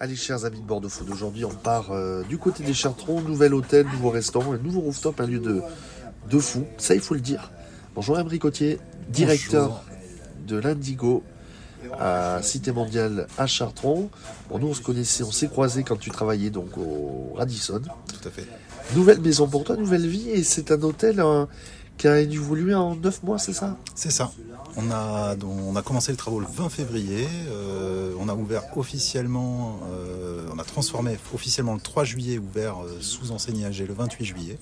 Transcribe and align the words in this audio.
Allez, 0.00 0.16
chers 0.16 0.44
amis 0.44 0.60
de 0.60 0.66
Bordeaux 0.66 0.88
Food, 0.88 1.10
aujourd'hui 1.10 1.44
on 1.44 1.54
part 1.54 1.92
euh, 1.92 2.22
du 2.24 2.38
côté 2.38 2.62
des 2.62 2.74
Chartrons, 2.74 3.20
nouvel 3.20 3.54
hôtel, 3.54 3.86
nouveau 3.86 4.10
restaurant, 4.10 4.52
un 4.52 4.58
nouveau 4.58 4.80
rooftop, 4.80 5.20
un 5.20 5.26
lieu 5.26 5.38
de, 5.38 5.62
de 6.30 6.38
fou, 6.38 6.64
ça 6.78 6.94
il 6.94 7.00
faut 7.00 7.14
le 7.14 7.20
dire. 7.20 7.50
Bonjour 7.94 8.18
Emery 8.18 8.38
Cotier, 8.38 8.78
directeur 9.08 9.84
de 10.46 10.56
l'Indigo 10.56 11.22
à 11.98 12.40
Cité 12.42 12.72
Mondiale 12.72 13.26
à 13.38 13.46
Chartrons. 13.46 14.10
Bon, 14.48 14.58
nous 14.58 14.68
on 14.68 14.74
se 14.74 14.82
connaissait, 14.82 15.22
on 15.22 15.32
s'est 15.32 15.48
croisés 15.48 15.84
quand 15.84 15.96
tu 15.96 16.10
travaillais 16.10 16.50
donc 16.50 16.76
au 16.76 17.34
Radisson. 17.36 17.80
Tout 17.80 18.28
à 18.28 18.30
fait. 18.30 18.46
Nouvelle 18.94 19.20
maison 19.20 19.46
pour 19.48 19.64
toi, 19.64 19.76
nouvelle 19.76 20.06
vie, 20.06 20.30
et 20.30 20.42
c'est 20.42 20.72
un 20.72 20.82
hôtel 20.82 21.20
euh, 21.20 21.46
qui 21.98 22.08
a 22.08 22.20
évolué 22.20 22.74
en 22.74 22.96
9 22.96 23.22
mois, 23.22 23.38
c'est 23.38 23.52
ça? 23.52 23.76
C'est 23.94 24.10
ça. 24.10 24.30
On 24.76 24.90
a, 24.90 25.82
commencé 25.82 26.12
les 26.12 26.16
travaux 26.16 26.40
le 26.40 26.46
20 26.46 26.68
février. 26.68 27.26
euh, 27.48 28.12
on 28.20 28.28
a 28.28 28.34
ouvert 28.34 28.64
officiellement, 28.76 29.80
euh, 29.90 30.46
on 30.52 30.58
a 30.58 30.64
transformé 30.64 31.18
officiellement 31.34 31.74
le 31.74 31.80
3 31.80 32.04
juillet, 32.04 32.38
ouvert 32.38 32.84
euh, 32.84 32.98
sous 33.00 33.30
enseigne 33.32 33.64
AG 33.64 33.84
le 33.86 33.94
28 33.94 34.24
juillet. 34.24 34.58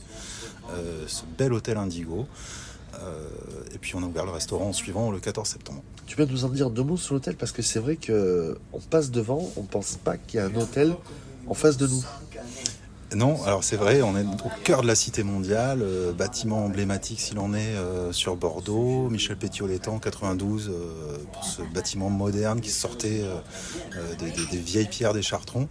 ce 1.06 1.22
bel 1.38 1.52
hôtel 1.52 1.76
Indigo. 1.76 2.26
Et 3.74 3.78
puis 3.78 3.94
on 3.94 4.02
a 4.02 4.06
ouvert 4.06 4.24
le 4.24 4.30
restaurant 4.30 4.72
suivant 4.72 5.10
le 5.10 5.18
14 5.18 5.46
septembre. 5.46 5.82
Tu 6.06 6.16
peux 6.16 6.24
nous 6.24 6.44
en 6.44 6.48
dire 6.48 6.70
deux 6.70 6.82
mots 6.82 6.96
sur 6.96 7.14
l'hôtel? 7.14 7.36
Parce 7.36 7.52
que 7.52 7.60
c'est 7.60 7.78
vrai 7.78 7.96
que 7.96 8.58
on 8.72 8.80
passe 8.80 9.10
devant, 9.10 9.50
on 9.56 9.62
pense 9.62 9.96
pas 9.96 10.16
qu'il 10.16 10.40
y 10.40 10.42
a 10.42 10.46
un 10.46 10.54
hôtel 10.54 10.94
en 11.46 11.54
face 11.54 11.76
de 11.76 11.86
nous. 11.86 12.02
Non, 13.16 13.42
alors 13.44 13.64
c'est 13.64 13.76
vrai, 13.76 14.02
on 14.02 14.14
est 14.14 14.24
au 14.24 14.50
cœur 14.62 14.82
de 14.82 14.86
la 14.86 14.94
cité 14.94 15.22
mondiale, 15.22 15.80
euh, 15.80 16.12
bâtiment 16.12 16.66
emblématique 16.66 17.18
s'il 17.18 17.38
en 17.38 17.54
est 17.54 17.74
euh, 17.74 18.12
sur 18.12 18.36
Bordeaux, 18.36 19.08
Michel 19.08 19.38
Pétiollet 19.38 19.88
en 19.88 19.98
92, 19.98 20.68
euh, 20.68 21.16
pour 21.32 21.42
ce 21.42 21.62
bâtiment 21.62 22.10
moderne 22.10 22.60
qui 22.60 22.68
sortait 22.68 23.22
euh, 23.22 24.14
des, 24.18 24.58
vieilles 24.58 24.88
pierres 24.88 25.14
des 25.14 25.22
Chartrons. 25.22 25.66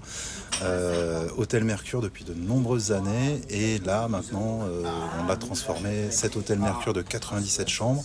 Hôtel 1.37 1.65
Mercure 1.65 2.01
depuis 2.01 2.23
de 2.23 2.33
nombreuses 2.33 2.91
années 2.93 3.41
et 3.49 3.77
là 3.79 4.07
maintenant 4.07 4.61
on 5.19 5.27
l'a 5.27 5.35
transformé, 5.35 6.09
cet 6.11 6.37
hôtel 6.37 6.59
Mercure 6.59 6.93
de 6.93 7.01
97 7.01 7.67
chambres 7.67 8.03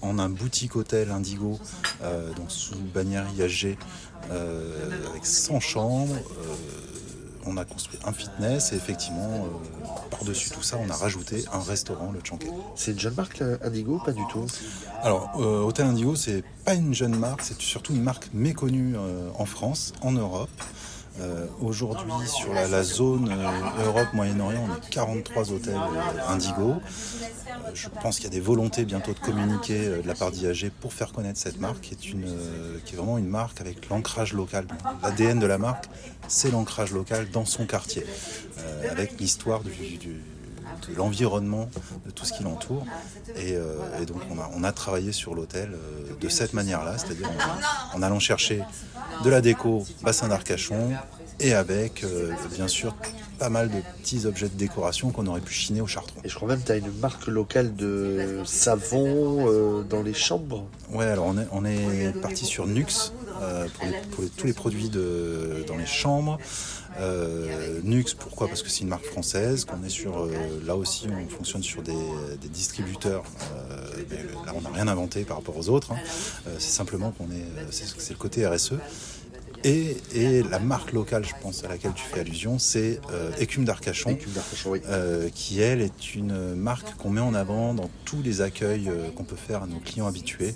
en 0.00 0.20
un 0.20 0.28
boutique 0.28 0.76
hôtel 0.76 1.10
Indigo, 1.10 1.58
donc 2.36 2.50
sous 2.50 2.78
bannière 2.94 3.26
IHG, 3.36 3.76
avec 4.30 5.26
100 5.26 5.58
chambres. 5.58 6.14
On 7.48 7.56
a 7.56 7.64
construit 7.64 7.98
un 8.04 8.12
fitness 8.12 8.72
et 8.72 8.76
effectivement, 8.76 9.46
euh, 9.46 9.86
par-dessus 10.10 10.50
tout 10.50 10.62
ça, 10.62 10.78
on 10.84 10.88
a 10.90 10.94
rajouté 10.94 11.44
un 11.52 11.60
restaurant, 11.60 12.12
le 12.12 12.20
Chanquet. 12.22 12.50
C'est 12.76 12.92
une 12.92 12.98
jeune 12.98 13.14
marque 13.14 13.40
euh, 13.40 13.56
Indigo 13.62 14.00
Pas 14.04 14.12
du 14.12 14.22
tout? 14.30 14.46
Alors, 15.02 15.30
euh, 15.38 15.62
Hôtel 15.62 15.86
Indigo, 15.86 16.14
c'est 16.14 16.44
pas 16.64 16.74
une 16.74 16.94
jeune 16.94 17.16
marque, 17.16 17.42
c'est 17.42 17.60
surtout 17.60 17.94
une 17.94 18.02
marque 18.02 18.28
méconnue 18.34 18.94
euh, 18.96 19.30
en 19.38 19.46
France, 19.46 19.92
en 20.02 20.12
Europe. 20.12 20.50
Euh, 21.20 21.46
Aujourd'hui, 21.60 22.12
sur 22.26 22.52
la, 22.52 22.68
la 22.68 22.82
zone 22.84 23.28
euh, 23.28 23.84
Europe, 23.86 24.08
Moyen-Orient, 24.12 24.64
on 24.70 24.76
est 24.76 24.90
43 24.90 25.52
hôtels 25.52 25.74
euh, 25.74 26.28
Indigo. 26.32 26.74
Je 27.74 27.88
pense 28.02 28.16
qu'il 28.16 28.24
y 28.24 28.28
a 28.28 28.30
des 28.30 28.40
volontés 28.40 28.84
bientôt 28.84 29.12
de 29.12 29.18
communiquer 29.18 29.88
de 29.88 30.06
la 30.06 30.14
part 30.14 30.30
d'IAG 30.30 30.70
pour 30.80 30.92
faire 30.92 31.12
connaître 31.12 31.38
cette 31.38 31.58
marque, 31.58 31.80
qui 31.80 31.94
est, 31.94 32.12
une, 32.12 32.26
qui 32.88 32.94
est 32.94 32.96
vraiment 32.96 33.18
une 33.18 33.28
marque 33.28 33.60
avec 33.60 33.90
l'ancrage 33.90 34.32
local. 34.32 34.66
L'ADN 35.02 35.38
de 35.38 35.46
la 35.46 35.58
marque, 35.58 35.84
c'est 36.26 36.50
l'ancrage 36.50 36.90
local 36.92 37.28
dans 37.30 37.44
son 37.44 37.66
quartier, 37.66 38.06
euh, 38.60 38.90
avec 38.90 39.20
l'histoire 39.20 39.60
de 39.62 39.70
l'environnement, 40.96 41.68
de 42.06 42.10
tout 42.10 42.24
ce 42.24 42.32
qui 42.32 42.42
l'entoure. 42.42 42.86
Et, 43.36 43.56
euh, 43.56 44.04
donc 44.06 44.22
on 44.56 44.64
a, 44.64 44.72
travaillé 44.72 45.12
sur 45.12 45.34
l'hôtel 45.34 45.74
euh, 45.74 46.14
de 46.18 46.28
cette 46.30 46.54
manière-là, 46.54 46.96
c'est-à-dire 46.96 47.28
en, 47.92 48.02
allant 48.02 48.20
chercher 48.20 48.62
de 49.22 49.28
la 49.28 49.42
déco 49.42 49.84
bassin 50.02 50.28
d'Arcachon 50.28 50.92
et 51.40 51.52
avec 51.52 52.06
bien 52.54 52.68
sûr 52.68 52.94
pas 53.38 53.48
mal 53.50 53.68
de 53.70 53.80
petits 54.02 54.26
objets 54.26 54.48
de 54.48 54.56
décoration 54.56 55.10
qu'on 55.10 55.26
aurait 55.26 55.40
pu 55.40 55.52
chiner 55.54 55.80
au 55.80 55.86
Chartron. 55.86 56.20
Et 56.24 56.28
je 56.28 56.34
crois 56.34 56.48
même 56.48 56.60
que 56.60 56.66
tu 56.66 56.72
as 56.72 56.76
une 56.76 56.92
marque 57.00 57.26
locale 57.28 57.74
de 57.76 58.42
savon 58.44 59.46
euh, 59.48 59.82
dans 59.82 60.02
les 60.02 60.14
chambres. 60.14 60.66
Ouais, 60.92 61.04
alors 61.06 61.26
on 61.26 61.38
est, 61.38 61.46
on 61.52 61.64
est 61.64 62.12
parti 62.20 62.44
sur 62.44 62.66
Nux 62.66 63.12
euh, 63.40 63.66
pour, 63.74 63.84
les- 63.86 63.92
pour 64.10 64.24
les- 64.24 64.30
tous 64.30 64.46
les 64.46 64.52
produits 64.52 64.88
de, 64.88 65.64
dans 65.68 65.76
les 65.76 65.86
chambres. 65.86 66.38
Euh, 67.00 67.78
Nux, 67.84 68.04
pourquoi? 68.18 68.48
Parce 68.48 68.62
que 68.62 68.70
c'est 68.70 68.80
une 68.80 68.88
marque 68.88 69.04
française, 69.04 69.64
qu'on 69.64 69.84
est 69.84 69.88
sur. 69.88 70.18
euh, 70.24 70.30
là 70.66 70.74
aussi, 70.74 71.06
on 71.08 71.28
fonctionne 71.28 71.62
sur 71.62 71.82
des, 71.82 71.92
des 72.42 72.48
distributeurs. 72.48 73.22
euh, 73.54 74.04
là, 74.46 74.52
on 74.56 74.62
n'a 74.62 74.70
rien 74.70 74.88
inventé 74.88 75.22
par 75.24 75.36
rapport 75.36 75.56
aux 75.56 75.68
autres. 75.68 75.92
hein. 75.92 75.98
C'est 76.58 76.70
simplement 76.70 77.12
qu'on 77.12 77.26
est. 77.26 77.44
C'est 77.70 77.84
c'est 77.98 78.12
le 78.14 78.18
côté 78.18 78.44
RSE. 78.46 78.72
Et, 79.64 79.96
et 80.14 80.42
la 80.42 80.58
marque 80.58 80.92
locale, 80.92 81.24
je 81.24 81.34
pense, 81.40 81.64
à 81.64 81.68
laquelle 81.68 81.92
tu 81.94 82.04
fais 82.04 82.20
allusion, 82.20 82.58
c'est 82.58 83.00
euh, 83.12 83.30
Écume 83.38 83.64
d'Arcachon. 83.64 84.10
Écume 84.10 84.32
d'Arcachon, 84.32 84.70
oui. 84.70 84.80
Euh, 84.86 85.28
qui 85.34 85.60
elle 85.60 85.80
est 85.80 86.14
une 86.14 86.54
marque 86.54 86.94
qu'on 86.96 87.10
met 87.10 87.20
en 87.20 87.34
avant 87.34 87.74
dans 87.74 87.90
tous 88.04 88.22
les 88.22 88.40
accueils 88.40 88.88
euh, 88.88 89.10
qu'on 89.10 89.24
peut 89.24 89.36
faire 89.36 89.62
à 89.64 89.66
nos 89.66 89.78
clients 89.78 90.06
habitués. 90.06 90.54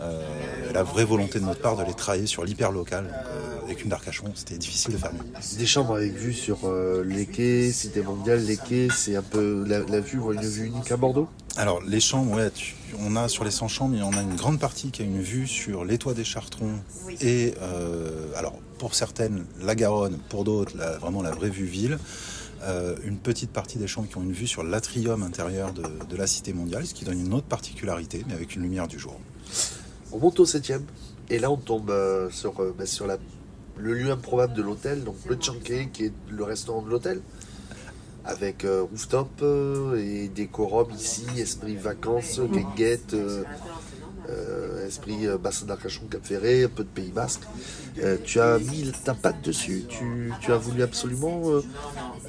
Euh, 0.00 0.72
la 0.74 0.82
vraie 0.82 1.04
volonté 1.06 1.40
de 1.40 1.44
notre 1.44 1.60
part 1.62 1.76
de 1.76 1.82
les 1.84 1.94
travailler 1.94 2.26
sur 2.26 2.44
l'hyper 2.44 2.70
local. 2.70 3.04
Donc, 3.04 3.12
euh, 3.14 3.64
avec 3.64 3.82
une 3.82 3.88
d'Arcachon, 3.88 4.26
c'était 4.34 4.58
difficile 4.58 4.92
de 4.92 4.98
faire 4.98 5.12
mieux. 5.14 5.20
Des 5.58 5.66
chambres 5.66 5.96
avec 5.96 6.12
vue 6.12 6.34
sur 6.34 6.58
euh, 6.64 7.02
les 7.02 7.24
quais, 7.24 7.72
Cité 7.72 8.02
Mondiale, 8.02 8.44
les 8.44 8.58
quais, 8.58 8.88
c'est 8.94 9.16
un 9.16 9.22
peu 9.22 9.64
la, 9.66 9.78
la 9.80 10.00
vue, 10.00 10.18
une 10.34 10.40
vue 10.42 10.66
unique 10.66 10.92
à 10.92 10.96
Bordeaux? 10.98 11.28
Alors 11.56 11.80
les 11.82 12.00
chambres, 12.00 12.36
ouais, 12.36 12.50
tu- 12.50 12.74
on 13.00 13.16
a 13.16 13.28
sur 13.28 13.42
les 13.44 13.50
100 13.50 13.68
chambres, 13.68 13.94
il 13.94 14.00
y 14.00 14.02
en 14.02 14.12
a 14.12 14.20
une 14.20 14.36
grande 14.36 14.60
partie 14.60 14.90
qui 14.90 15.00
a 15.00 15.04
une 15.06 15.22
vue 15.22 15.46
sur 15.46 15.84
les 15.86 15.96
toits 15.96 16.12
des 16.14 16.24
Chartrons 16.24 16.74
et 17.22 17.54
euh, 17.62 18.30
alors 18.36 18.52
pour 18.78 18.94
certaines 18.94 19.46
la 19.62 19.74
Garonne, 19.74 20.18
pour 20.28 20.44
d'autres 20.44 20.76
la- 20.76 20.98
vraiment 20.98 21.22
la 21.22 21.30
vraie 21.30 21.48
vue 21.50 21.64
ville. 21.64 21.98
Euh, 22.64 22.96
une 23.04 23.16
petite 23.18 23.50
partie 23.50 23.78
des 23.78 23.86
chambres 23.86 24.08
qui 24.08 24.16
ont 24.18 24.22
une 24.22 24.32
vue 24.32 24.46
sur 24.46 24.62
l'atrium 24.62 25.22
intérieur 25.22 25.72
de, 25.72 25.82
de 26.08 26.16
la 26.16 26.26
cité 26.26 26.52
mondiale, 26.52 26.86
ce 26.86 26.94
qui 26.94 27.04
donne 27.04 27.20
une 27.20 27.32
autre 27.34 27.46
particularité, 27.46 28.24
mais 28.28 28.34
avec 28.34 28.56
une 28.56 28.62
lumière 28.62 28.88
du 28.88 28.98
jour. 28.98 29.18
On 30.12 30.18
monte 30.18 30.38
au 30.40 30.46
7 30.46 30.72
et 31.30 31.38
là 31.38 31.50
on 31.50 31.56
tombe 31.56 31.90
euh, 31.90 32.30
sur, 32.30 32.60
euh, 32.62 32.74
bah, 32.76 32.86
sur 32.86 33.06
la, 33.06 33.18
le 33.76 33.92
lieu 33.94 34.10
improbable 34.10 34.54
de 34.54 34.62
l'hôtel, 34.62 35.02
donc 35.02 35.16
le 35.28 35.36
Chanquet 35.40 35.88
qui 35.92 36.04
est 36.06 36.12
le 36.30 36.44
restaurant 36.44 36.82
de 36.82 36.90
l'hôtel. 36.90 37.20
Avec 38.24 38.64
euh, 38.64 38.82
rooftop 38.82 39.42
et 39.96 40.26
décorum 40.26 40.90
ici, 40.90 41.24
esprit 41.38 41.76
vacances, 41.76 42.40
guinguette, 42.40 43.14
esprit 44.84 45.28
bassin 45.40 45.66
d'Arcachon, 45.66 46.06
Cap 46.10 46.24
Ferré, 46.24 46.64
un 46.64 46.68
peu 46.68 46.82
de 46.82 46.88
Pays 46.88 47.12
Basque. 47.12 47.42
Tu 48.24 48.40
as 48.40 48.58
mis 48.58 48.90
ta 49.04 49.14
patte 49.14 49.42
dessus, 49.42 49.84
tu, 49.88 50.32
tu 50.40 50.52
as 50.52 50.56
voulu 50.56 50.82
absolument 50.82 51.40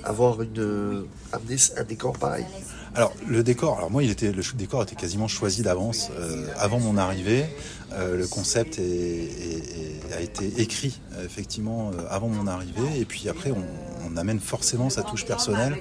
avoir 0.03 0.43
une, 0.43 1.07
amener 1.33 1.55
un 1.77 1.83
décor 1.83 2.15
pareil. 2.19 2.45
Alors 2.97 3.13
le 3.27 3.43
décor, 3.43 3.77
alors 3.77 3.91
moi 3.91 4.01
il 4.03 4.09
était, 4.09 4.31
le 4.31 4.41
décor 4.55 4.81
était 4.81 4.95
quasiment 4.95 5.27
choisi 5.27 5.61
d'avance 5.61 6.09
euh, 6.19 6.47
avant 6.57 6.79
mon 6.79 6.97
arrivée. 6.97 7.45
Euh, 7.93 8.17
le 8.17 8.27
concept 8.27 8.79
est- 8.79 8.81
est- 8.83 10.09
est- 10.09 10.13
a 10.17 10.19
été 10.19 10.51
écrit 10.59 10.99
effectivement 11.23 11.91
euh, 11.93 12.01
avant 12.09 12.27
mon 12.27 12.47
arrivée 12.47 12.99
et 12.99 13.05
puis 13.05 13.29
après 13.29 13.51
on, 13.51 13.63
on 14.11 14.17
amène 14.17 14.39
forcément 14.39 14.89
sa 14.89 15.03
touche 15.03 15.25
personnelle 15.25 15.77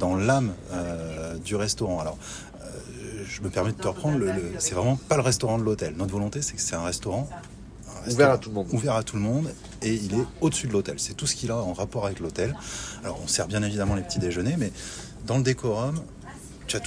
dans 0.00 0.16
l'âme 0.16 0.52
du 1.44 1.54
restaurant. 1.54 2.00
Alors 2.00 2.18
je 3.26 3.40
me 3.42 3.48
permets 3.48 3.70
de 3.72 3.76
te 3.80 3.86
reprendre, 3.88 4.18
le, 4.18 4.26
le- 4.26 4.52
c'est 4.58 4.74
vraiment 4.74 4.96
pas 4.96 5.14
le 5.16 5.22
restaurant 5.22 5.56
de 5.58 5.62
l'hôtel. 5.62 5.94
Notre 5.96 6.12
volonté 6.12 6.42
c'est 6.42 6.54
que 6.56 6.60
c'est 6.60 6.74
un 6.76 6.82
restaurant 6.84 7.28
un 8.06 8.10
Ouvert 8.10 8.30
à 8.30 8.32
restaurant 8.32 8.38
tout 8.38 8.48
le 8.50 8.54
monde. 8.56 8.66
Ouvert 8.72 8.94
à 8.96 9.02
tout 9.04 9.16
le 9.16 9.22
monde 9.22 9.54
et 9.82 9.94
il 9.94 10.14
est 10.14 10.24
au-dessus 10.40 10.66
de 10.66 10.72
l'hôtel. 10.72 10.96
C'est 10.98 11.14
tout 11.16 11.26
ce 11.28 11.36
qu'il 11.36 11.52
a 11.52 11.56
en 11.56 11.72
rapport 11.72 12.06
avec 12.06 12.18
l'hôtel. 12.18 12.56
Alors 13.04 13.20
on 13.22 13.28
sert 13.28 13.46
bien 13.46 13.62
évidemment 13.62 13.94
les 13.94 14.02
petits 14.02 14.18
déjeuners, 14.18 14.56
mais 14.58 14.72
dans 15.26 15.38
le 15.38 15.42
décorum, 15.44 16.00
tu. 16.66 16.78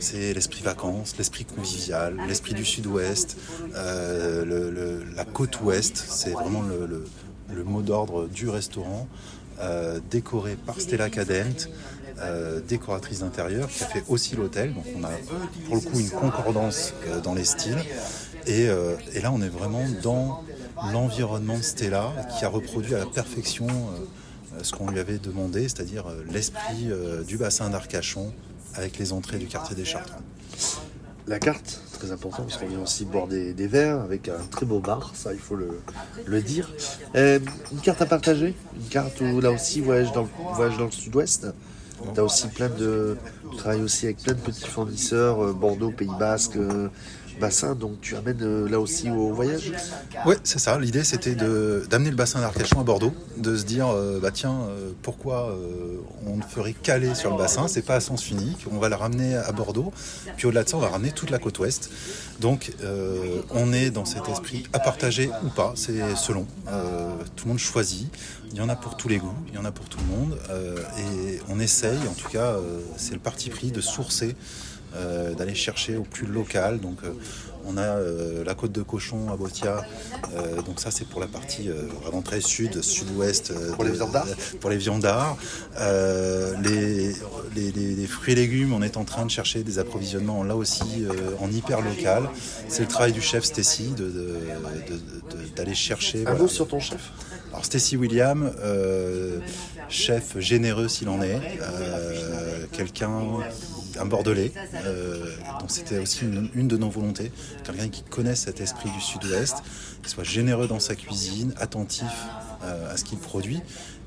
C'est 0.00 0.32
l'esprit 0.32 0.62
vacances, 0.62 1.14
l'esprit 1.18 1.44
convivial, 1.44 2.16
l'esprit 2.26 2.54
du 2.54 2.64
sud-ouest, 2.64 3.36
euh, 3.74 5.04
la 5.14 5.24
côte 5.26 5.60
ouest. 5.60 6.02
C'est 6.08 6.30
vraiment 6.30 6.62
le, 6.62 7.64
mot 7.64 7.82
d'ordre 7.82 8.26
du 8.26 8.48
restaurant, 8.48 9.06
euh, 9.60 10.00
décoré 10.10 10.56
par 10.56 10.80
Stella 10.80 11.10
Cadent, 11.10 11.68
euh, 12.20 12.60
décoratrice 12.66 13.20
d'intérieur, 13.20 13.68
qui 13.68 13.84
a 13.84 13.86
fait 13.86 14.04
aussi 14.08 14.36
l'hôtel. 14.36 14.72
Donc 14.72 14.84
on 14.96 15.04
a 15.04 15.10
pour 15.66 15.74
le 15.74 15.80
coup 15.82 16.00
une 16.00 16.10
concordance 16.10 16.94
dans 17.22 17.34
les 17.34 17.44
styles. 17.44 17.84
Et, 18.46 18.68
et 19.12 19.20
là, 19.20 19.30
on 19.32 19.42
est 19.42 19.50
vraiment 19.50 19.84
dans 20.02 20.42
l'environnement 20.92 21.60
Stella, 21.60 22.10
qui 22.38 22.46
a 22.46 22.48
reproduit 22.48 22.94
à 22.94 23.00
la 23.00 23.06
perfection 23.06 23.66
ce 24.62 24.72
qu'on 24.72 24.90
lui 24.90 24.98
avait 24.98 25.18
demandé, 25.18 25.62
c'est-à-dire 25.62 26.06
euh, 26.08 26.24
l'esprit 26.30 26.88
euh, 26.90 27.22
du 27.22 27.36
bassin 27.36 27.70
d'Arcachon 27.70 28.32
avec 28.74 28.98
les 28.98 29.12
entrées 29.12 29.38
du 29.38 29.46
quartier 29.46 29.74
des 29.76 29.84
Chartrons. 29.84 30.22
La 31.26 31.38
carte, 31.38 31.80
très 31.92 32.10
important, 32.10 32.42
parce 32.42 32.56
qu'on 32.56 32.66
vient 32.66 32.80
aussi 32.80 33.04
boire 33.04 33.28
des, 33.28 33.52
verres 33.66 34.00
avec 34.00 34.28
un 34.28 34.44
très 34.50 34.66
beau 34.66 34.80
bar, 34.80 35.12
ça 35.14 35.32
il 35.32 35.38
faut 35.38 35.54
le, 35.54 36.42
dire. 36.42 36.68
Euh, 37.14 37.38
une 37.72 37.80
carte 37.80 38.02
à 38.02 38.06
partager, 38.06 38.54
une 38.76 38.88
carte 38.88 39.20
où 39.20 39.40
là 39.40 39.52
aussi 39.52 39.80
voyage 39.80 40.12
dans, 40.12 40.22
le- 40.22 40.54
voyage 40.54 40.76
dans 40.78 40.86
le 40.86 40.90
sud-ouest. 40.90 41.46
Tu 42.14 42.18
as 42.20 42.24
aussi 42.24 42.48
plein 42.48 42.70
de. 42.70 43.16
Tu 43.50 43.56
travailles 43.58 43.82
aussi 43.82 44.06
avec 44.06 44.22
plein 44.22 44.32
de 44.32 44.40
petits 44.40 44.66
fournisseurs, 44.66 45.44
euh, 45.44 45.52
Bordeaux, 45.52 45.90
Pays 45.90 46.08
Basque, 46.18 46.56
euh, 46.56 46.88
bassin, 47.40 47.74
donc 47.74 48.00
tu 48.00 48.14
amènes 48.14 48.42
euh, 48.42 48.68
là 48.68 48.78
aussi 48.78 49.10
au 49.10 49.32
voyage 49.32 49.72
Ouais, 50.26 50.36
c'est 50.44 50.60
ça. 50.60 50.78
L'idée, 50.78 51.02
c'était 51.02 51.34
d'amener 51.34 52.10
le 52.10 52.16
bassin 52.16 52.40
d'Arcachon 52.40 52.80
à 52.80 52.84
Bordeaux, 52.84 53.12
de 53.36 53.56
se 53.56 53.64
dire, 53.64 53.88
euh, 53.88 54.20
bah 54.20 54.30
tiens, 54.30 54.58
euh, 54.68 54.92
pourquoi 55.02 55.56
on 56.26 56.36
ne 56.36 56.42
ferait 56.42 56.74
caler 56.74 57.14
sur 57.14 57.30
le 57.30 57.38
bassin? 57.38 57.66
C'est 57.66 57.82
pas 57.82 57.96
à 57.96 58.00
sens 58.00 58.30
unique. 58.30 58.66
On 58.70 58.78
va 58.78 58.88
le 58.88 58.94
ramener 58.94 59.34
à 59.34 59.50
Bordeaux. 59.52 59.92
Puis 60.36 60.46
au-delà 60.46 60.64
de 60.64 60.68
ça, 60.68 60.76
on 60.76 60.80
va 60.80 60.88
ramener 60.88 61.10
toute 61.12 61.30
la 61.30 61.38
côte 61.38 61.58
ouest. 61.58 61.90
Donc, 62.40 62.72
on 63.50 63.72
est 63.72 63.90
dans 63.90 64.04
cet 64.04 64.28
esprit 64.28 64.64
à 64.72 64.78
partager 64.78 65.30
ou 65.44 65.48
pas. 65.48 65.72
C'est 65.76 66.14
selon. 66.16 66.46
Tout 67.36 67.46
le 67.46 67.48
monde 67.48 67.58
choisit. 67.58 68.08
Il 68.52 68.58
y 68.58 68.60
en 68.60 68.68
a 68.68 68.76
pour 68.76 68.96
tous 68.96 69.08
les 69.08 69.18
goûts. 69.18 69.34
Il 69.48 69.54
y 69.54 69.58
en 69.58 69.64
a 69.64 69.72
pour 69.72 69.88
tout 69.88 69.98
le 69.98 70.16
monde. 70.16 70.38
Et 70.98 71.40
on 71.48 71.58
essaye, 71.58 71.98
en 72.08 72.14
tout 72.14 72.28
cas, 72.28 72.56
c'est 72.96 73.14
le 73.14 73.20
parti 73.20 73.48
pris 73.50 73.70
de 73.70 73.80
sourcer 73.80 74.36
euh, 74.96 75.34
d'aller 75.34 75.54
chercher 75.54 75.96
au 75.96 76.02
plus 76.02 76.26
local. 76.26 76.80
Donc 76.80 76.98
euh, 77.04 77.10
on 77.66 77.76
a 77.76 77.82
euh, 77.82 78.42
la 78.44 78.54
côte 78.54 78.72
de 78.72 78.82
cochon 78.82 79.30
à 79.30 79.36
Botia, 79.36 79.84
donc 80.64 80.80
ça 80.80 80.90
c'est 80.90 81.06
pour 81.06 81.20
la 81.20 81.26
partie 81.26 81.68
vraiment 82.02 82.22
très 82.22 82.40
sud, 82.40 82.80
sud-ouest. 82.82 83.52
Pour 83.74 83.84
les 83.84 83.90
viandards 83.92 84.26
Pour 84.60 84.70
les 84.70 84.78
viandards. 84.78 85.36
Les, 86.62 87.12
les- 87.54 87.72
les- 87.72 87.94
les 87.94 88.06
fruits 88.06 88.32
et 88.32 88.36
légumes, 88.36 88.72
on 88.72 88.82
est 88.82 88.96
en 88.96 89.04
train 89.04 89.24
de 89.26 89.30
chercher 89.30 89.62
des 89.62 89.78
approvisionnements 89.78 90.42
là 90.44 90.56
aussi 90.56 91.04
en 91.40 91.50
hyper 91.50 91.80
local. 91.82 92.28
C'est 92.68 92.82
le 92.82 92.88
travail 92.88 93.12
du 93.12 93.20
chef 93.20 93.44
Stacy 93.44 93.88
de- 93.90 94.04
de- 94.04 94.10
de- 94.10 95.36
de- 95.36 95.48
d'aller 95.56 95.74
chercher. 95.74 96.20
Un 96.20 96.22
voilà. 96.30 96.38
mot 96.40 96.48
sur 96.48 96.66
ton 96.66 96.80
chef? 96.80 97.10
Alors 97.52 97.64
Stacy 97.64 97.96
William, 97.96 98.50
euh, 98.60 99.38
chef 99.88 100.38
généreux 100.38 100.88
s'il 100.88 101.08
en 101.08 101.20
est, 101.20 101.40
euh, 101.60 102.64
quelqu'un, 102.72 103.22
un 103.98 104.04
bordelais, 104.06 104.52
euh, 104.84 105.34
donc 105.60 105.70
c'était 105.70 105.98
aussi 105.98 106.20
une, 106.24 106.50
une 106.54 106.68
de 106.68 106.76
nos 106.76 106.90
volontés, 106.90 107.32
quelqu'un 107.64 107.88
qui 107.88 108.02
connaisse 108.02 108.40
cet 108.40 108.60
esprit 108.60 108.90
du 108.90 109.00
sud-ouest, 109.00 109.56
qui 110.02 110.10
soit 110.10 110.24
généreux 110.24 110.66
dans 110.68 110.80
sa 110.80 110.94
cuisine, 110.94 111.52
attentif 111.58 112.06
euh, 112.64 112.92
à 112.92 112.96
ce 112.96 113.04
qu'il 113.04 113.18
produit, 113.18 113.60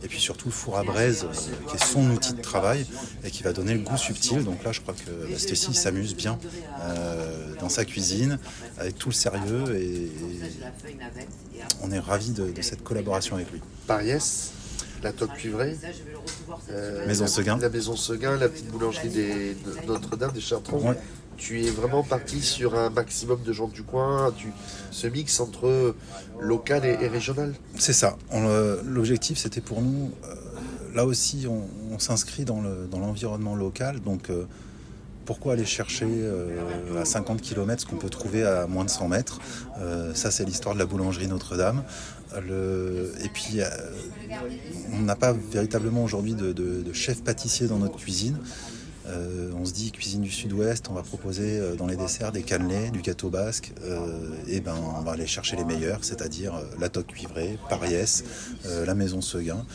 et 0.04 0.08
puis 0.08 0.20
surtout 0.20 0.48
le 0.50 0.54
four 0.54 0.78
à 0.78 0.84
braise, 0.84 1.26
euh, 1.26 1.68
qui 1.70 1.76
est 1.76 1.84
son 1.86 2.10
outil 2.12 2.34
de 2.34 2.42
travail, 2.42 2.86
et 3.24 3.32
qui 3.32 3.44
va 3.44 3.54
donner 3.54 3.74
le 3.74 3.80
goût 3.80 3.98
subtil. 3.98 4.44
Donc 4.44 4.64
là, 4.64 4.72
je 4.72 4.82
crois 4.82 4.94
que 4.94 5.10
bah, 5.32 5.38
Stacy 5.40 5.68
il 5.70 5.76
s'amuse 5.76 6.16
bien 6.16 6.38
euh, 6.82 7.56
dans 7.60 7.70
sa 7.70 7.86
cuisine, 7.86 8.38
avec 8.78 8.98
tout 8.98 9.10
le 9.10 9.14
sérieux, 9.16 9.76
et, 9.76 10.06
et 10.06 10.10
on 11.82 11.92
est 11.92 12.00
ravis 12.00 12.32
de- 12.32 12.52
de 12.52 12.62
cette 12.62 12.84
collaboration 12.84 13.36
avec 13.36 13.52
lui. 13.52 13.62
La 15.04 15.12
toque 15.12 15.34
cuivrée, 15.34 15.76
euh, 16.72 17.06
Maison 17.08 17.26
la- 17.26 17.30
Seguin. 17.30 17.58
La 17.60 17.70
maison 17.70 17.96
Seguin, 17.96 18.38
la 18.38 18.50
petite 18.50 18.68
boulangerie 18.70 19.10
des, 19.10 19.54
de 19.56 19.88
Notre-Dame, 19.88 20.32
des 20.32 20.42
Chartrons. 20.42 20.90
Ouais. 20.90 20.98
Tu 21.36 21.66
es 21.66 21.70
vraiment 21.72 22.04
parti 22.04 22.42
sur 22.42 22.76
un 22.78 22.90
maximum 22.90 23.42
de 23.44 23.52
gens 23.54 23.68
du 23.68 23.84
coin, 23.84 24.32
tu, 24.38 24.48
ce 24.92 25.08
mix 25.08 25.40
entre 25.40 25.96
local 26.40 26.86
et, 26.86 26.98
et 27.04 27.08
régional. 27.08 27.54
C'est 27.78 27.94
ça. 27.94 28.18
Euh, 28.34 28.82
L'objectif, 28.86 29.38
c'était 29.38 29.60
pour 29.62 29.82
nous, 29.82 30.12
euh, 30.26 30.36
là 30.96 31.06
aussi, 31.06 31.46
on, 31.50 31.64
on 31.94 32.00
s'inscrit 32.00 32.46
dans 32.46 32.62
le- 32.62 32.88
dans 32.90 33.00
l'environnement 33.00 33.56
local. 33.56 34.00
Donc, 34.00 34.30
euh, 34.30 34.46
pourquoi 35.26 35.54
aller 35.54 35.66
chercher 35.66 36.08
euh, 36.10 37.02
à 37.02 37.06
50 37.06 37.42
km 37.42 37.82
ce 37.82 37.86
qu'on 37.86 37.96
peut 37.96 38.10
trouver 38.10 38.44
à 38.44 38.68
moins 38.68 38.86
de 38.86 38.90
100 38.90 39.08
mètres 39.08 39.40
Euh, 39.80 40.14
Ça, 40.14 40.32
c'est 40.32 40.46
l'histoire 40.46 40.76
de 40.76 40.80
la 40.80 40.86
boulangerie 40.86 41.28
Notre-Dame. 41.28 41.84
Et 42.36 43.30
puis, 43.30 43.62
euh, 43.62 43.66
on 44.94 45.02
n'a 45.02 45.16
pas 45.16 45.34
véritablement 45.34 46.04
aujourd'hui 46.04 46.34
de, 46.34 46.94
chef 46.94 47.24
pâtissier 47.24 47.68
dans 47.68 47.78
notre 47.78 47.98
cuisine. 47.98 48.38
On 49.56 49.66
se 49.66 49.74
dit 49.74 49.92
cuisine 49.92 50.22
du 50.22 50.32
sud-ouest, 50.32 50.88
on 50.90 50.94
va 50.94 51.04
proposer 51.04 51.76
dans 51.78 51.88
les 51.88 51.96
desserts 51.96 52.32
des 52.32 52.42
cannelés, 52.42 52.90
du 52.92 53.02
gâteau 53.02 53.30
basque, 53.30 53.74
et 54.48 54.62
ben 54.62 54.76
on 54.98 55.02
va 55.02 55.12
aller 55.12 55.28
chercher 55.28 55.56
les 55.58 55.66
meilleurs, 55.66 56.00
c'est-à-dire 56.04 56.54
la 56.80 56.90
toque 56.90 57.08
cuivrée, 57.08 57.60
Pariès, 57.70 58.24
la 58.86 58.96
maison 58.96 59.22
Seguin, 59.22 59.66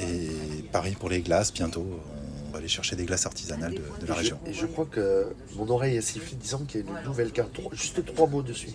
et 0.00 0.62
pareil 0.72 0.96
pour 0.98 1.10
les 1.10 1.20
glaces, 1.20 1.52
bientôt 1.52 2.00
aller 2.56 2.68
chercher 2.68 2.96
des 2.96 3.04
glaces 3.04 3.26
artisanales 3.26 3.74
de, 3.74 3.78
de 3.78 4.06
la 4.06 4.14
Et 4.14 4.16
je, 4.16 4.20
région. 4.20 4.38
et 4.46 4.52
je 4.52 4.66
crois 4.66 4.86
que 4.90 5.26
mon 5.56 5.68
oreille 5.70 5.98
a 5.98 6.02
sifflé 6.02 6.36
disant 6.36 6.58
qu'il 6.66 6.80
y 6.80 6.84
a 6.84 6.86
une 7.00 7.04
nouvelle 7.06 7.32
carte. 7.32 7.50
Juste 7.72 8.04
trois 8.04 8.26
mots 8.26 8.42
dessus. 8.42 8.68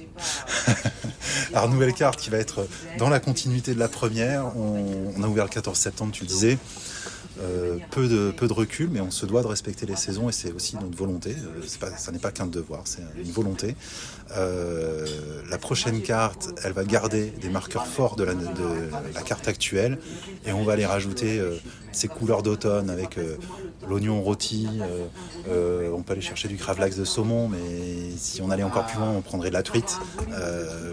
Alors 1.54 1.70
nouvelle 1.70 1.94
carte 1.94 2.20
qui 2.20 2.30
va 2.30 2.38
être 2.38 2.68
dans 2.98 3.10
la 3.10 3.20
continuité 3.20 3.74
de 3.74 3.80
la 3.80 3.88
première, 3.88 4.56
on, 4.58 5.14
on 5.18 5.24
a 5.24 5.28
ouvert 5.28 5.46
le 5.46 5.50
14 5.50 5.78
septembre, 5.78 6.12
tu 6.12 6.24
le 6.24 6.28
disais. 6.30 6.58
Euh, 7.42 7.78
peu, 7.92 8.08
de, 8.08 8.54
recul, 8.54 8.90
mais 8.92 9.00
on 9.00 9.12
se 9.12 9.26
doit 9.26 9.42
de 9.42 9.48
respecter 9.48 9.86
les 9.86 9.96
saisons 9.96 10.28
et 10.28 10.32
c'est 10.32 10.52
aussi 10.52 10.76
notre 10.76 10.98
volonté. 10.98 11.32
Euh, 11.32 11.62
pas, 11.80 11.92
ça 11.98 12.12
n'est 12.12 12.20
pas 12.20 12.32
qu'un 12.32 12.48
devoir, 12.48 12.82
c'est 12.86 13.02
une 13.18 13.32
volonté. 13.32 13.76
Euh, 14.36 15.06
la 15.50 15.58
prochaine 15.58 16.02
carte, 16.02 16.50
elle 16.64 16.74
va 16.74 16.84
garder 16.84 17.32
des 17.42 17.50
marqueurs 17.50 17.88
forts 17.88 18.16
de 18.16 18.24
la, 18.24 18.34
carte 19.22 19.48
actuelle 19.48 20.00
et 20.46 20.52
on 20.52 20.64
va 20.64 20.76
les 20.76 20.86
rajouter 20.86 21.42
ces 21.92 22.08
couleurs 22.08 22.44
d'automne 22.44 22.90
avec 22.90 23.18
l'oignon 23.88 24.22
rôti. 24.22 24.68
on 25.48 26.02
peut 26.02 26.14
aller 26.14 26.22
chercher 26.22 26.48
du 26.48 26.56
gravlax 26.56 26.96
de 26.96 27.06
saumon, 27.06 27.48
mais 27.48 28.12
si 28.18 28.42
on 28.42 28.50
allait 28.50 28.64
encore 28.64 28.86
plus 28.86 28.98
loin, 28.98 29.12
on 29.12 29.22
prendrait 29.22 29.50
de 29.50 29.56
la 29.56 29.64
truite. 29.64 29.98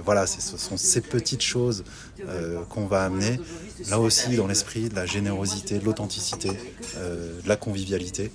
Voilà, 0.04 0.26
ce 0.26 0.56
sont 0.56 0.76
ces 0.76 1.00
petites 1.00 1.42
choses 1.42 1.84
qu'on 2.70 2.86
va 2.86 3.04
amener. 3.04 3.40
Là 3.90 4.00
aussi, 4.00 4.36
dans 4.36 4.46
l'esprit 4.46 4.88
de 4.88 4.94
la 4.94 5.06
générosité, 5.06 5.78
de 5.78 5.84
l'authenticité, 5.84 6.35
euh, 6.44 7.40
de 7.42 7.48
la 7.48 7.56
convivialité. 7.56 8.30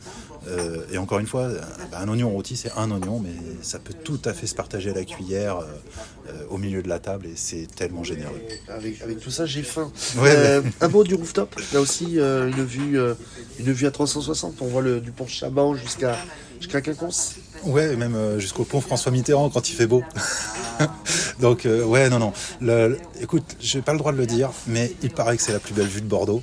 Euh, 0.48 0.82
et 0.92 0.98
encore 0.98 1.20
une 1.20 1.28
fois, 1.28 1.44
euh, 1.44 1.62
un 1.94 2.08
oignon 2.10 2.32
rôti, 2.32 2.58
c'est 2.58 2.72
un 2.76 2.90
oignon, 2.90 3.20
mais 3.20 3.30
ça 3.62 3.78
peut 3.78 3.94
tout 3.94 4.20
à 4.26 4.34
fait 4.34 4.48
se 4.48 4.56
partager 4.56 4.90
à 4.90 4.94
la 4.96 5.04
cuillère, 5.06 5.60
au 6.50 6.58
milieu 6.58 6.82
de 6.82 6.88
la 6.90 6.98
table, 7.00 7.28
et 7.28 7.34
c'est 7.36 7.68
tellement 7.76 8.04
généreux. 8.04 8.42
Avec, 8.70 9.02
avec 9.02 9.20
tout 9.20 9.30
ça, 9.32 9.46
j'ai 9.46 9.62
faim. 9.64 9.92
Ouais, 10.18 10.62
un 10.80 10.88
mot 10.88 11.04
du 11.04 11.14
rooftop. 11.16 11.54
Là 11.74 11.82
aussi, 11.82 12.16
une, 12.16 12.66
vue, 12.66 12.98
une 13.60 13.72
vue 13.72 13.86
à 13.86 13.92
360. 13.92 14.62
On 14.62 14.68
voit 14.68 14.82
le, 14.82 15.00
du 15.02 15.12
pont 15.12 15.28
Chaban 15.28 15.76
jusqu'à 15.76 16.18
jusqu'à 16.60 16.82
Quinconce. 16.82 17.36
Ouais, 17.66 17.96
même 17.96 18.40
jusqu'au 18.40 18.64
pont 18.64 18.82
François 18.82 19.12
Mitterrand 19.12 19.50
quand 19.50 19.70
il 19.70 19.76
fait 19.76 19.88
beau. 19.88 20.04
Donc, 21.40 21.66
euh, 21.66 21.84
ouais, 21.84 22.10
non, 22.10 22.20
non. 22.20 22.34
Le- 22.62 22.90
le- 22.90 23.00
écoute, 23.22 23.56
j'ai 23.60 23.82
pas 23.82 23.94
le 23.94 23.98
droit 24.00 24.12
de 24.12 24.18
le 24.18 24.26
dire, 24.26 24.52
mais 24.68 24.94
il 25.02 25.10
paraît 25.12 25.38
que 25.38 25.44
c'est 25.44 25.54
la 25.54 25.60
plus 25.60 25.74
belle 25.74 25.88
vue 25.88 26.02
de 26.02 26.08
Bordeaux. 26.08 26.42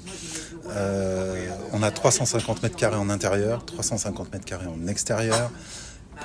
Euh, 0.70 1.48
on 1.72 1.82
a 1.82 1.90
350 1.90 2.62
mètres 2.62 2.76
carrés 2.76 2.96
en 2.96 3.10
intérieur, 3.10 3.64
350 3.64 4.32
mètres 4.32 4.44
carrés 4.44 4.66
en 4.66 4.86
extérieur. 4.86 5.50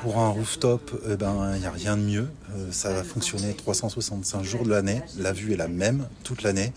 Pour 0.02 0.20
un 0.20 0.30
rooftop, 0.30 0.92
eh 1.10 1.16
ben, 1.16 1.52
il 1.56 1.62
n'y 1.62 1.66
a 1.66 1.72
rien 1.72 1.96
de 1.96 2.02
mieux. 2.02 2.28
Euh, 2.56 2.72
ça 2.72 2.92
va 2.92 3.04
fonctionner 3.04 3.54
365 3.54 4.44
jours 4.44 4.64
de 4.64 4.70
l'année. 4.70 5.02
La 5.18 5.32
vue 5.32 5.54
est 5.54 5.58
la 5.58 5.68
même 5.68 6.08
toute 6.24 6.44
l'année. 6.44 6.74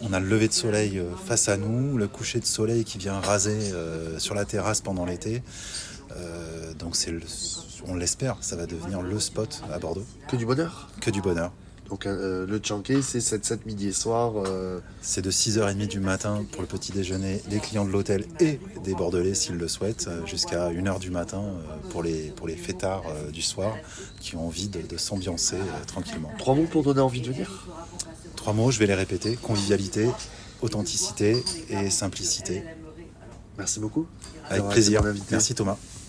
On 0.00 0.12
a 0.12 0.20
le 0.20 0.26
lever 0.26 0.48
de 0.48 0.52
soleil 0.52 0.98
euh, 0.98 1.10
face 1.26 1.48
à 1.48 1.56
nous, 1.56 1.96
le 1.96 2.08
coucher 2.08 2.40
de 2.40 2.44
soleil 2.44 2.84
qui 2.84 2.98
vient 2.98 3.18
raser 3.20 3.72
euh, 3.72 4.18
sur 4.18 4.34
la 4.34 4.44
terrasse 4.44 4.80
pendant 4.80 5.04
l'été. 5.04 5.42
Donc 6.78 6.96
c'est 6.96 7.12
on 7.86 7.94
l'espère, 7.94 8.38
ça 8.40 8.56
va 8.56 8.66
devenir 8.66 9.02
le 9.02 9.20
spot 9.20 9.62
à 9.72 9.78
Bordeaux. 9.78 10.06
Que 10.28 10.36
du 10.36 10.46
bonheur. 10.46 10.88
Que 11.00 11.10
du 11.10 11.20
bonheur. 11.20 11.52
Donc 11.88 12.04
euh, 12.06 12.46
le 12.46 12.58
Tchanké, 12.58 13.00
c'est 13.00 13.18
7-7 13.20 13.60
midi 13.64 13.88
et 13.88 13.92
soir. 13.92 14.32
euh, 14.44 14.80
C'est 15.02 15.22
de 15.22 15.30
6h30 15.30 15.86
du 15.86 16.00
matin 16.00 16.44
pour 16.50 16.60
le 16.62 16.66
petit 16.66 16.90
déjeuner 16.92 17.40
des 17.48 17.60
clients 17.60 17.84
de 17.84 17.90
l'hôtel 17.92 18.24
et 18.40 18.58
des 18.82 18.94
Bordelais 18.94 19.34
s'ils 19.34 19.56
le 19.56 19.68
souhaitent, 19.68 20.08
euh, 20.08 20.26
jusqu'à 20.26 20.70
1h 20.70 20.98
du 20.98 21.10
matin 21.10 21.42
euh, 21.42 21.88
pour 21.90 22.02
les, 22.02 22.32
pour 22.34 22.48
les 22.48 22.56
fêtards 22.56 23.04
euh, 23.08 23.30
du 23.30 23.40
soir 23.42 23.76
qui 24.20 24.34
ont 24.34 24.46
envie 24.46 24.68
de, 24.68 24.80
de 24.82 24.96
s'ambiancer 24.96 25.56
euh, 25.56 25.84
tranquillement. 25.86 26.32
trois 26.38 26.54
mots 26.56 26.66
pour 26.70 26.82
donner 26.82 27.00
envie 27.00 27.20
de 27.20 27.28
venir? 27.28 27.66
Trois 28.34 28.52
mots, 28.52 28.70
je 28.72 28.78
vais 28.80 28.86
les 28.86 28.94
répéter. 28.94 29.36
Convivialité, 29.36 30.08
authenticité 30.62 31.42
et 31.70 31.88
simplicité. 31.90 32.64
Merci 33.58 33.78
beaucoup. 33.80 34.06
Avec 34.50 34.68
plaisir. 34.68 35.02
Merci 35.30 35.54
Thomas. 35.54 35.78